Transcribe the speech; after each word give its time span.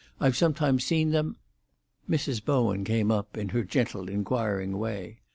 I've 0.19 0.35
sometimes 0.35 0.83
seen 0.83 1.11
them——" 1.11 1.35
Mrs. 2.09 2.43
Bowen 2.43 2.83
came 2.83 3.11
up 3.11 3.37
in 3.37 3.49
her 3.49 3.63
gentle, 3.63 4.09
inquiring 4.09 4.79
way. 4.79 5.19